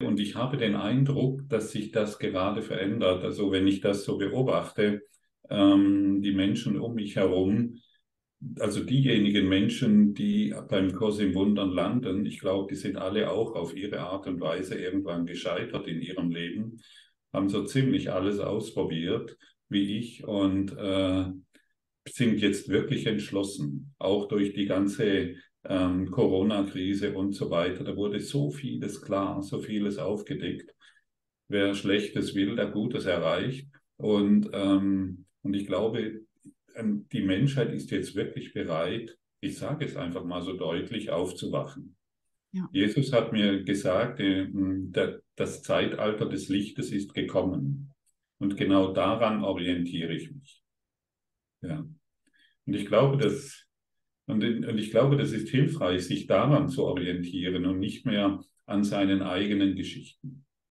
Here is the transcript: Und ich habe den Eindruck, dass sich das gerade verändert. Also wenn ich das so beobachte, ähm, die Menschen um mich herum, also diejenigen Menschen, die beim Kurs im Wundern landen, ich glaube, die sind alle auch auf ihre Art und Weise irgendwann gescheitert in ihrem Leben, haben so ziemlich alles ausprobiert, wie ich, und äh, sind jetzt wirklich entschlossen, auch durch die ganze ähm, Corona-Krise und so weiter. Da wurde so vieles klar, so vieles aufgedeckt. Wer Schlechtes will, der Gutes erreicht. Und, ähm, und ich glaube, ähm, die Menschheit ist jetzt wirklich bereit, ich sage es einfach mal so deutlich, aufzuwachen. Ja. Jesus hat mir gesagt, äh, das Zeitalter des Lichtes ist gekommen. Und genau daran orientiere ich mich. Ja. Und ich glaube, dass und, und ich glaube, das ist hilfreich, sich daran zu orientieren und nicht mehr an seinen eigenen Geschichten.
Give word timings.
Und 0.00 0.20
ich 0.20 0.36
habe 0.36 0.56
den 0.56 0.76
Eindruck, 0.76 1.48
dass 1.48 1.72
sich 1.72 1.90
das 1.90 2.18
gerade 2.18 2.62
verändert. 2.62 3.24
Also 3.24 3.50
wenn 3.50 3.66
ich 3.66 3.80
das 3.80 4.04
so 4.04 4.16
beobachte, 4.16 5.02
ähm, 5.50 6.22
die 6.22 6.32
Menschen 6.32 6.78
um 6.78 6.94
mich 6.94 7.16
herum, 7.16 7.80
also 8.60 8.84
diejenigen 8.84 9.48
Menschen, 9.48 10.14
die 10.14 10.54
beim 10.68 10.92
Kurs 10.92 11.18
im 11.18 11.34
Wundern 11.34 11.70
landen, 11.70 12.24
ich 12.26 12.38
glaube, 12.38 12.68
die 12.70 12.76
sind 12.76 12.96
alle 12.96 13.30
auch 13.30 13.56
auf 13.56 13.76
ihre 13.76 14.00
Art 14.00 14.28
und 14.28 14.40
Weise 14.40 14.76
irgendwann 14.76 15.26
gescheitert 15.26 15.88
in 15.88 16.00
ihrem 16.00 16.30
Leben, 16.30 16.80
haben 17.32 17.48
so 17.48 17.64
ziemlich 17.64 18.12
alles 18.12 18.38
ausprobiert, 18.38 19.36
wie 19.68 19.98
ich, 19.98 20.24
und 20.24 20.76
äh, 20.78 21.24
sind 22.18 22.40
jetzt 22.40 22.68
wirklich 22.68 23.06
entschlossen, 23.06 23.94
auch 23.98 24.28
durch 24.28 24.52
die 24.52 24.66
ganze 24.66 25.36
ähm, 25.64 26.10
Corona-Krise 26.10 27.14
und 27.14 27.32
so 27.32 27.50
weiter. 27.50 27.84
Da 27.84 27.96
wurde 27.96 28.20
so 28.20 28.50
vieles 28.50 29.00
klar, 29.00 29.42
so 29.42 29.60
vieles 29.60 29.98
aufgedeckt. 29.98 30.74
Wer 31.48 31.74
Schlechtes 31.74 32.34
will, 32.34 32.56
der 32.56 32.66
Gutes 32.66 33.06
erreicht. 33.06 33.68
Und, 33.96 34.50
ähm, 34.52 35.24
und 35.42 35.54
ich 35.54 35.66
glaube, 35.66 36.20
ähm, 36.74 37.06
die 37.10 37.22
Menschheit 37.22 37.72
ist 37.72 37.90
jetzt 37.90 38.14
wirklich 38.14 38.52
bereit, 38.52 39.16
ich 39.40 39.56
sage 39.56 39.84
es 39.84 39.96
einfach 39.96 40.24
mal 40.24 40.42
so 40.42 40.52
deutlich, 40.54 41.10
aufzuwachen. 41.10 41.96
Ja. 42.52 42.68
Jesus 42.72 43.12
hat 43.12 43.32
mir 43.32 43.62
gesagt, 43.62 44.20
äh, 44.20 44.48
das 45.36 45.62
Zeitalter 45.62 46.26
des 46.26 46.48
Lichtes 46.48 46.90
ist 46.90 47.14
gekommen. 47.14 47.94
Und 48.38 48.56
genau 48.56 48.92
daran 48.92 49.44
orientiere 49.44 50.14
ich 50.14 50.30
mich. 50.32 50.62
Ja. 51.62 51.86
Und 52.68 52.74
ich 52.74 52.84
glaube, 52.86 53.16
dass 53.16 53.66
und, 54.26 54.44
und 54.44 54.78
ich 54.78 54.90
glaube, 54.90 55.16
das 55.16 55.32
ist 55.32 55.48
hilfreich, 55.48 56.06
sich 56.06 56.26
daran 56.26 56.68
zu 56.68 56.84
orientieren 56.84 57.64
und 57.64 57.78
nicht 57.78 58.04
mehr 58.04 58.44
an 58.66 58.84
seinen 58.84 59.22
eigenen 59.22 59.74
Geschichten. 59.74 60.44